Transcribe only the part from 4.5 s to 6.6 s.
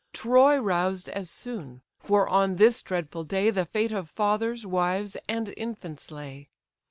wives, and infants lay.